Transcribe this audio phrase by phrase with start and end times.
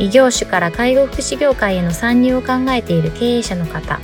[0.00, 3.98] 異業種から介護福祉業界への参入を考えている経営者の方、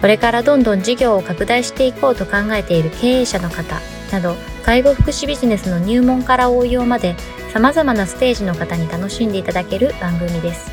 [0.00, 3.80] これからどんどん事業を拡大していこうと考えている経営者の方
[4.12, 7.16] など、介護福祉ビジネスの入門から応用まで
[7.52, 10.70] 様々なステージの方に楽しんでいただける番組です。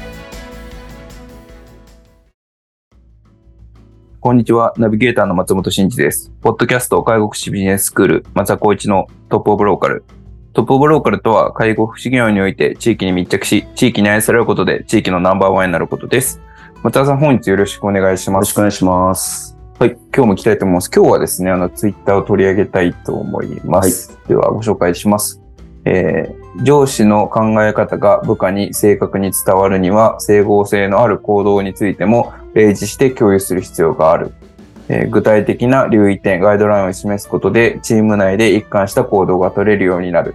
[4.22, 4.74] こんにちは。
[4.78, 6.32] ナビゲーターの松本慎二です。
[6.42, 10.06] ポッドキャスト介護福祉ビジネススクール、松田光一のトップオブローカル
[10.58, 16.42] トップオブローカルとは、介護福祉業において地域に密着し、地域に愛されることで地域のナンバーワンになることです。
[16.82, 18.38] 松田さん、本日よろしくお願いします。
[18.38, 19.56] よろしくお願いします。
[19.78, 20.90] はい、今日も行きたいと思います。
[20.90, 24.14] 今日はですね、あの、ツイッターを取り上げたいと思います。
[24.14, 25.44] はい、では、ご紹介します。
[25.86, 34.34] えー、上司の考え方が部下に正確に伝わるには、整合性のある行動についても例示して共有する必要がある。
[34.90, 40.34] えー、具体的な留意点、ガイドラインを示すことで、チーム内で一貫した行動が取れるようになる。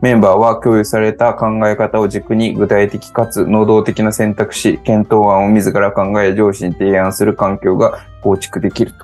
[0.00, 8.94] メンバーは共有された考え方を軸に具体的かつ能動的な選択肢、検討案を自ら考え上司に提案する環境が構築できる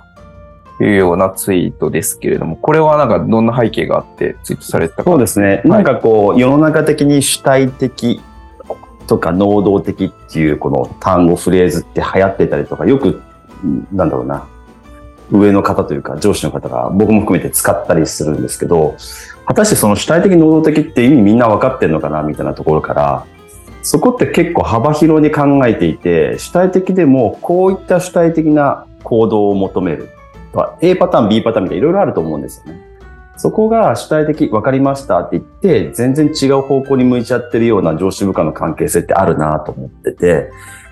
[0.79, 5.61] というようなツイートですけれども、これはなんかどんな背景があってツイートされたかそうですね。
[5.67, 8.23] なんかこう、世の中的に主体的
[9.07, 13.21] とか能動的っていうこの単語、フレーズって流行ってたりとか、よく、
[13.93, 14.47] なんだろうな、
[15.31, 18.97] 上の方というか上司の方が僕も含めて使ったりするんですけど、
[19.47, 23.25] 果たしてその主体的能動的って意味みんな分かってんのかなみたいなところから、
[23.83, 30.11] そこって結構幅広に考えていて、主体的でもこういった主体的な行動を求める。
[30.81, 32.81] A パターン、B パターンみたいないろいろあると思うんですよね。
[33.37, 40.51] そこが主体的、分かりましたって言って、全然違う方向に向いちゃってるような上司部下の関係性ってあるなと思ってて、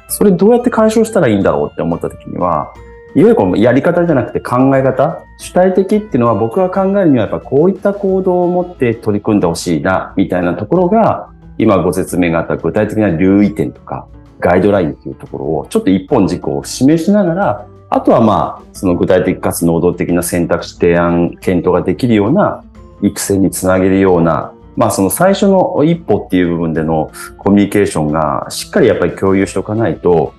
[0.08, 2.72] それどうやって解消したらいいんだろうって思った時には、
[3.16, 14.08] いわゆるこのやり方じゃなくて考え方、主体的っていうのは僕が考えるにはやっぱこういった行動を持って取り組んでほしいな、みたいなところが、今ご説明があった具体的な留意点とか、
[14.40, 22.64] ガイドラインっていうところをちょっと一本軸を示しながら、あとはまあ、その具体的かつ能動的な選択肢提案、検討ができるような
[23.00, 30.34] 育成につなげるような、まあその最初の一歩っていう部分でのコミュニケーションがしっかりやっぱり共有しておかないと、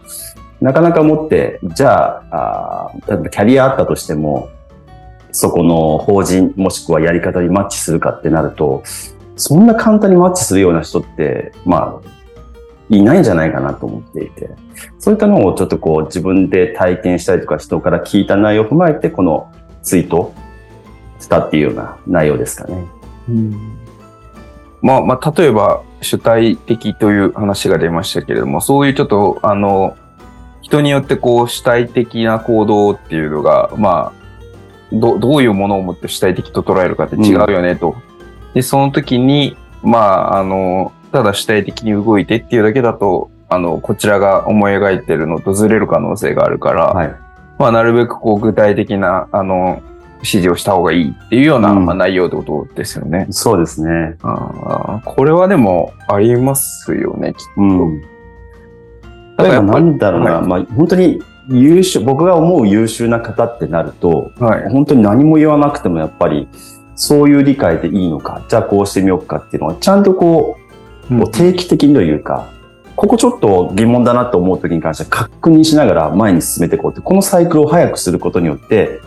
[0.65, 4.49] なかなか持って、じゃあ、あ例えばキャリアあったとしても、
[5.31, 8.81] そこの法人もしくはやり方にマッチするかってなると、
[9.35, 12.09] そんな簡単にマッチするような人って、まあ、
[12.89, 14.49] いないんじゃないかなと思っていて、
[14.97, 20.33] そういったのをちょっとこう自分で体験したりとか人から聞いた内容を踏まえて、このツイート
[21.19, 22.83] したっていうような内容ですかね。
[23.29, 23.77] うん
[24.81, 29.95] まあ、まあ、例えば主体的という話が出ましたけれども、そういうちょっと、あの、
[30.65, 34.13] 人によってこう主体的な行動っていうのが、まあ、
[34.91, 37.91] どどういうものをもって主体的と捉えるかって違うよねと。
[37.91, 47.15] うん、で、その時に、まあ、あの、ただ主体的に動いてっていうだけだと、あの、こちらが思い描いてるのとずれる可能性があるから、はい、
[47.59, 49.83] まあ、なるべくこう具体的な、あの、
[50.17, 53.27] 指示をした方がいいっていうような、うん、まあ、内容ってことですよね。
[53.29, 54.17] そうですね。
[54.23, 57.61] あこれはでもありますよね、きっと。
[57.61, 58.14] うん
[59.37, 66.47] 例えばなんだろうな、はい、まあ本当に優秀、僕が思う優秀な方ってなると、はい、本当に何も言わなくてもやっぱり、
[66.95, 70.57] そういう理解でいいのか、じゃあこうしてみようかっていうのは、ちゃんとこ
[71.09, 72.47] う、う定期的にというか、
[72.95, 79.01] ここちょっと疑問だなと思う時に関しては確認しながら前に進めていこうって、このサイクルを早くすることによって、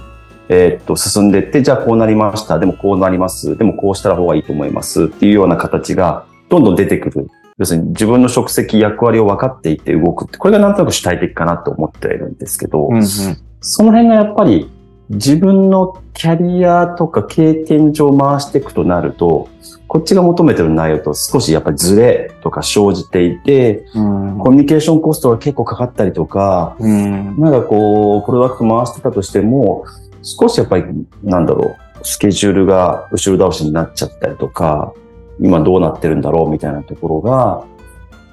[0.50, 2.58] えー、っと、進んでいって、じゃあこうなりました。
[2.58, 3.56] でもこうなります。
[3.56, 5.04] でもこうした方がいいと思います。
[5.04, 7.30] っていうような形がどんどん出てくる。
[7.58, 14.70] 要するに自分の職責、役割を分かっていて動くって、これがなんとなく主体的かなと思っているんですけど、うんうん、その辺がやっぱり
[15.10, 19.48] 自分のキャリアとか経験上回していくとなると、
[19.88, 29.84] こっちが求めてる内容と少しやっぱりズレとか生じていて、うん、コミュニケーションコストが結構かかったりとか、うん、なんかこう、プロダクト回してたとしても、
[30.22, 30.84] 少しやっぱり、
[31.24, 34.92] なんだろう、スケジュールが後ろ倒しになっちゃったりとか、
[35.40, 37.64] 今どうなってるんだろうみたいなところが、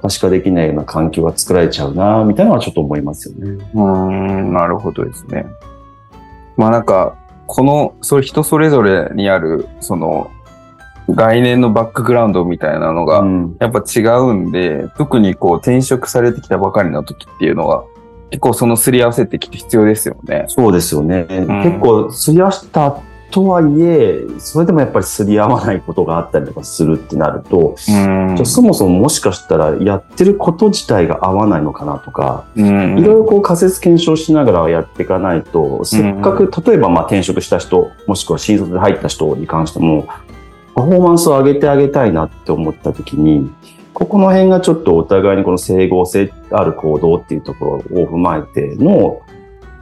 [0.01, 3.65] 可視化できないような環境が作られちゃうな、みたいなのはちょっと思いますよね。
[3.73, 5.45] うん、なるほどですね。
[6.57, 7.15] まあなんか、
[7.47, 10.31] この、それ人それぞれにある、その、
[11.09, 17.85] 概念のバックグラウンドみたいなのが、うんやっぱ違うんで、特にこう転職されてきたばかりの時っていうのは、
[18.31, 20.45] 結構そのすり合わせってきて必要ですよね。
[20.47, 21.21] そうですよね。
[21.21, 22.97] ん結構、すり合わせた
[23.31, 27.75] とはいえ、それでもやっぱりすり合わないことがあったりとかするってなると、うん。
[27.75, 32.99] じゃあそもそももしかしたらやってること自体が合わないのかなとか、うん。
[32.99, 40.07] いろいろこう仮説検証しながらやっていかないと、せっかく、例えばまあ転職した人、もしくは新卒で入った人に関しても、
[40.75, 43.49] パフォーマンスを上げてあげたいなって思った時に、
[43.93, 49.21] ここの辺がちょっとお互いにこの整合性ある行動っていうところを踏まえての、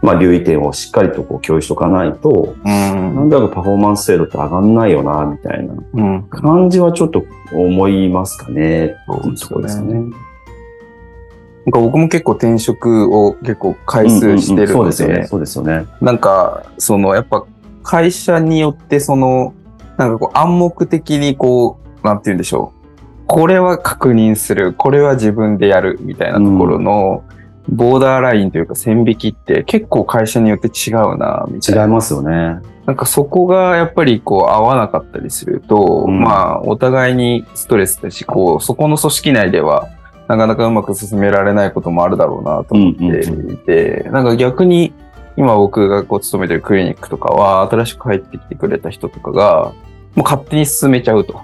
[0.03, 8.97] まあ留意点をしっかりとこう共有しとかないと、うんなんだかパフォーマンス精度って上がんないよな、みたいなうん感じはちょっと思いますかね。
[9.07, 9.93] そうですよねところですね。
[9.93, 15.15] なんか僕も結構転職を結構回数してるのうんうんうんそうですよね。
[15.15, 15.85] で、そうですよね。
[16.01, 17.45] なんか、そのやっぱ
[17.83, 19.53] 会社によってその、
[19.97, 22.83] なんかこう暗黙的にこう、なんて言うんでしょう。
[23.25, 27.23] これは確認する、これは自分でやるみたいなところの、
[27.69, 31.83] ボーダーラインというか線引きって結構会社によって違うな、みたいな。
[31.83, 32.59] 違いますよね。
[32.85, 39.87] なんかそこがやっぱりこう合わなかったりすると、うんまあお互いにストレスだし、こうそこの組織内では
[40.27, 44.93] なかなかうまく進められないこともあるだろうなと思っていて、なんか逆に
[45.37, 49.73] 今僕がこう勤めてるクリニックとかは新しく入ってきてくれた人とかが
[50.15, 51.41] もう勝手に進めちゃうと。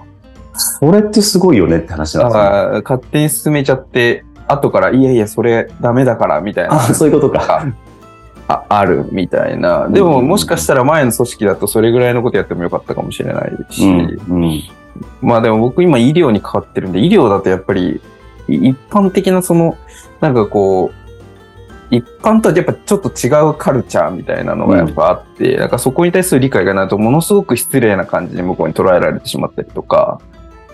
[0.55, 2.43] それってすごいよねって話なんですよ。
[2.43, 6.75] あ勝手に進めちゃって、後からいやいやそれダメだからみたいな。
[6.75, 7.65] あ、そういうことか。
[8.47, 9.87] ああるみたいな。
[9.87, 14.19] でももしかしたら前の組織だとそれぐらいのことやってもよかったかもしれないし、うん。
[14.27, 14.63] うん。
[15.21, 18.01] まあでも僕今医療に関わってるんで、医療だとやっぱり
[18.47, 19.77] い一般的なその、
[20.19, 20.99] なんかこう、
[21.91, 30.19] 一般とはやっぱちょっと違うカルチャーみたいなのがやっぱあって、なんかそこに対する理解がないとものすごく失礼な感じに向こうに捉えられてしまったりとか、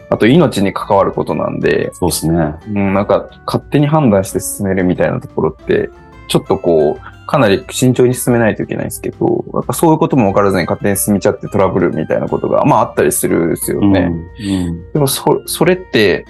[0.09, 2.55] あと命に関わることなんで、そうですね。
[2.67, 5.89] うん、なんか勝手に判断して進めるみたいなところって、
[6.27, 13.91] ちょっとこう、かなり慎重に進めないといけないんですけど、やっぱそういうことも分からずに勝手に進めちゃってトラブルみたいなことが、まああったりするんですようん。
[13.91, 14.11] ね。
[14.39, 14.93] うん。
[14.93, 16.25] でもそ、それって、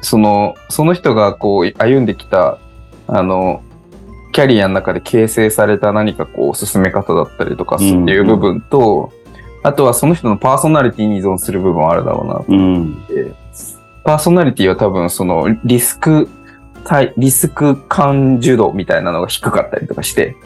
[0.00, 2.58] その、その人がこう歩んできた、
[3.08, 3.62] あの、
[4.32, 9.12] キャリアの中で形成された何かこう進め方だったりとかっていう部分と、
[9.62, 13.02] あとはその人のパーソナリティに依存する部分はあるだろうなとうん。
[13.04, 13.32] って、
[14.04, 16.28] パーソナリティは多分そのリスク、
[16.84, 20.36] 対リスク感受度みたいなのが低かったりとかして、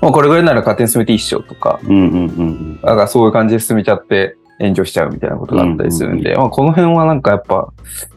[0.00, 1.92] もうこれぐらいなら勝手に進めていいっしょとか、うん。
[1.92, 2.78] うん。
[2.82, 3.08] うん。
[3.08, 7.72] そういう感じで進めちゃって炎上しちゃうみたいなことがあったりするんで、まあ、この辺はなんかやっぱ、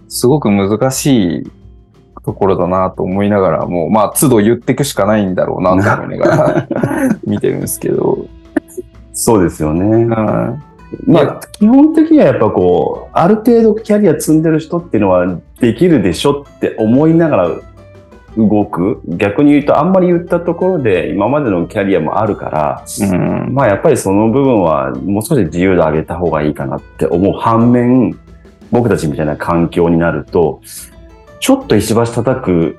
[0.07, 1.51] すごく難しい
[2.24, 6.68] ところだなと思いながらも、まあ、都度言っていくしかないんだろうなと思いながら
[7.25, 8.25] 見てるんですけど、
[9.15, 9.83] そうですよね。
[9.85, 10.63] うん
[11.07, 17.50] まあ、基本的にはやっぱこう、ある程度キャリア積んでる人っていうのはできるでしょって思いながら
[18.38, 19.01] 動く。
[19.07, 28.17] 逆に言うと、あんまり言ったところで今までのキャリアもあるから、うんまあやっぱりその部分はもう少し自由度上げた方がいいかなって思う反面、
[28.71, 30.62] 僕たちみたいな環境になると、
[31.39, 32.77] ちょっと石橋叩く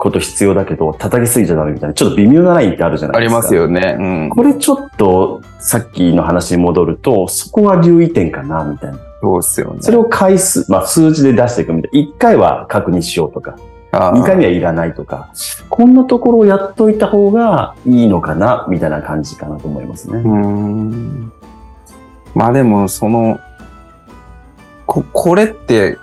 [0.00, 3.36] こと必要だけど、叩きすぎちゃダメみたいな、ちょっと微妙なラインってあるじゃないですか。
[3.36, 3.96] ありますよね。
[3.98, 4.30] うん。
[4.30, 8.98] これちょっとさっきの話に戻ると、そこは留意点かな、みたいな。
[9.20, 9.82] そうですよね。
[9.82, 12.10] それを回数、まあ数字で出していくみたいな。
[12.12, 13.56] 1回は確認しようとか、
[13.92, 15.30] あ2回目はいらないとか、
[15.68, 20.18] こんなところをやっといた方がいいのかな、みたいな感じかなと思いますね。
[20.18, 21.32] うん。
[22.34, 23.38] まあでも、その、
[24.86, 25.98] こ、これって、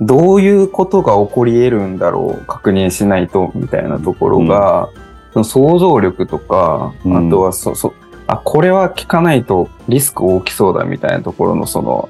[0.00, 4.90] どういうことが起こり得るんだろう、確認しないと、みたいなところが、
[5.32, 7.94] その想像力とか、うんあとはそ、そ、
[8.26, 12.08] あ、これは聞かないとリスク大きそうだみたいなところの、その、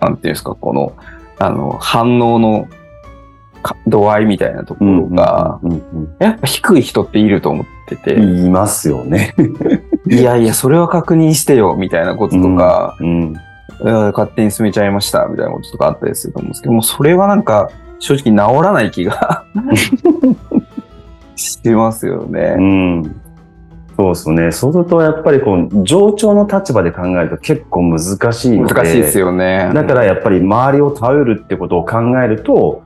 [0.00, 0.94] なんていうんですか、この、
[1.38, 2.68] あの、反応の
[3.62, 9.34] か度合いみたいなところが、うんうんやっぱ低い人っていると思ってて、言いますよね。
[10.08, 13.06] いやいや、それは確認してよ、みたいなこととか、うん。
[13.06, 13.34] うん
[13.80, 17.70] 勝手に進めちゃいました、みたいなこととかあったりすると思うんですけども、それはなんか、
[18.00, 19.44] 正直治らない気が
[21.36, 22.54] しますようね。
[22.54, 23.20] ん。
[23.96, 24.52] そうですね。
[24.52, 28.00] そうすると、やっぱりこう、上長の立場で考えると結構難
[28.32, 28.74] しいので。
[28.74, 29.70] 難しいですよね。
[29.74, 32.82] だからやっぱり周りを頼るってことを考えると、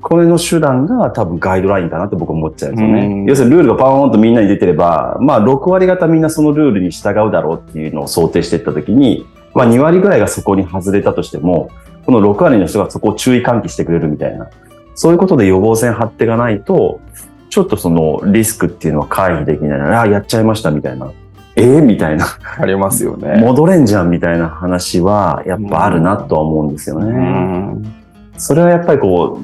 [0.00, 3.06] これの手段が多分ガイドラインかなって僕思っちゃうんですよね。
[3.06, 11.70] うん要するにルールがパーンとみんなに出てれば、まあ6割方みんなそのルールに従うだろうっていうのを想定していったときに、まあ2割ぐらいがそこに外れたとしても、
[12.04, 14.48] この6割の人がそこを注意喚起してくれるみたいな。
[14.94, 17.00] そういうことで予防線張っていかないと、
[17.48, 21.12] ちょっとそのリスクっていうのは回避できないなら、あやっちゃいましたみたいな。
[21.54, 21.82] えー？
[21.82, 22.26] みたいな。
[22.58, 23.40] ありますよね。
[23.40, 27.10] 戻れんじゃんみたいな話は、やっぱあるなとは思うんですよね。
[27.10, 27.94] うん。
[28.38, 29.40] それはやっぱりこ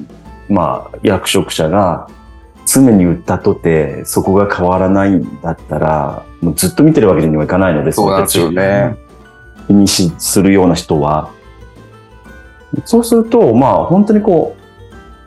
[0.49, 2.09] う、まあ、役職者が
[2.65, 8.95] 常に言ったとて、そこが変わらないんだったら、もうずっと見てるわけにはいかないので、そうですよね。
[9.69, 11.31] 気にしするような人は。
[12.85, 14.55] そうすると、まあ、本当にこ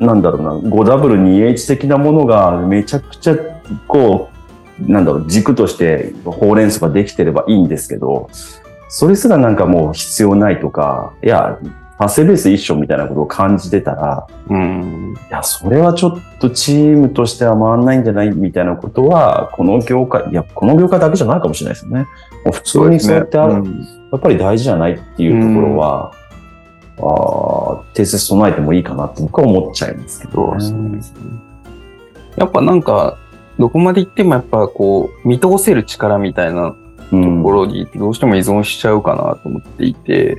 [0.00, 3.36] う、なんだろうな、5W2H 的なものがめちゃくちゃ、
[3.86, 4.30] こ
[4.80, 8.28] う、なんだろう、軸としてほうれん草ができてればいいんですけど、
[8.88, 11.58] それすらなんかもう必要ないとか、いや、
[11.98, 15.14] パスベース一緒みたいなことを感じてたら、うん。
[15.28, 22.06] いや、それはちょっとチームとしては回んないんじゃないみたいなことは、この業界、いや、この業界だけじゃないかもしれないですよね。
[22.44, 26.12] もう普通にそうやってある、うんやっぱり大事じゃないっていうところは、
[26.98, 30.54] ああ、訂正備えてもいいかなって僕は思っちゃいますけど。
[32.36, 33.18] やっぱなんか、
[33.58, 36.74] どこまで行ってもやっぱこう、見通せる力みたいな
[37.12, 40.38] うんところにどうしても依存しちゃうかなと思っていて、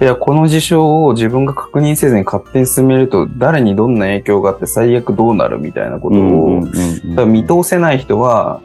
[0.00, 8.60] いや、この事象を自分が確認せずに勝手に進めると誰にどんな影響があって最悪どうなるみたいなことを、見通せない人は、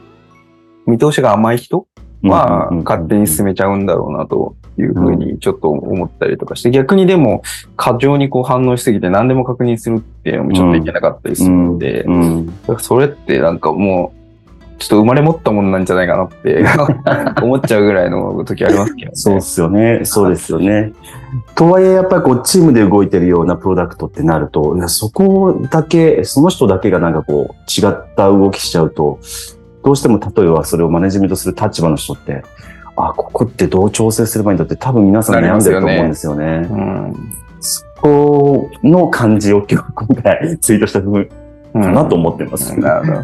[0.87, 1.87] 見通しが甘い人
[2.29, 7.43] は勝手に進めちゃうんだろうなというふうにちょっと思ったりとかして、逆にでも
[7.75, 14.25] 過剰にこう反応しすぎて何でも確認するっていうのもちょっといけなかったりするので、うんうんだからそれってなんかもう、
[14.77, 16.65] ちょっと生まれ持ったものなんじゃないかなって
[17.41, 19.15] 思っちゃうぐらいの時ありますけどね。
[19.15, 20.01] そうですよね。
[20.03, 20.93] そうですよね。
[21.55, 29.19] とはいえ、やっぱりこう、チームで動いてるようなプロダクトってなると、そこだけ、その人だけがなんかこう、違った動きしちゃうと、
[29.85, 32.43] どうしても例えばそれをマネジメントする立場の人って、
[32.97, 36.67] あ、ここってどう調整すればいいんだって多分皆さん悩んでると思うんですよね。
[36.69, 37.33] うん。
[37.59, 41.29] そこの感じを今日今回ツイートした部分
[41.75, 42.77] うんかなと思ってます。
[42.79, 43.23] なるほど。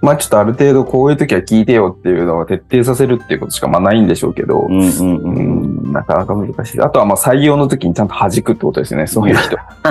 [0.00, 5.67] まあちょっとある程度こういう時は聞いてよっていうのを徹底させるっていうことしかまあないんでしょうけど、うんうんううん。
[5.88, 6.80] ん、なかなか難しい。
[6.80, 9.56] あとはまあ採用の時にちゃんと弾くってことですよね、そういう人。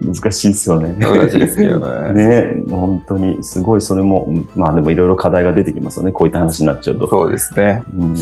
[0.00, 0.94] 難しいですよね。
[0.98, 2.12] 難しいですけどね。
[2.54, 6.12] ね本当に、すごいそれも、うんまあでもいろいろ課題が出てきますよね。
[6.12, 7.08] こういった話になっちゃうと。
[7.08, 7.82] そうですね。
[7.96, 8.14] うん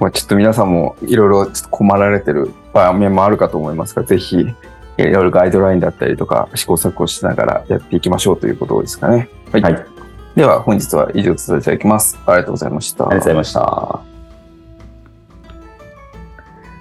[0.00, 4.54] まあちょっと皆さんもいろいろちょっと困られてる場面もあるかと思いますが、ぜひ、い
[4.96, 9.28] ろいろガイドラインだったりとか試行錯誤しながらやっていきましょうということですかね。
[9.52, 9.62] はい。
[9.62, 9.74] はい。
[9.74, 9.98] あり
[10.38, 12.16] では本日は以上とさせていただきます。
[12.24, 13.04] ありがとうございました。
[13.04, 14.17] がとうございました。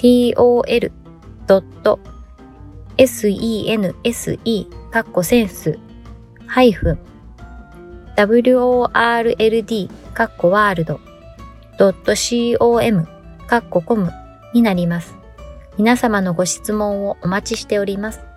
[0.00, 1.68] tol.sense
[4.90, 5.78] カッコセンス
[6.46, 6.98] ハイフン
[8.16, 11.00] world カッコワールド
[11.78, 13.06] .com
[13.46, 14.10] カッココム
[14.54, 15.14] になります。
[15.76, 18.29] 皆様のご質問をお待ちしております。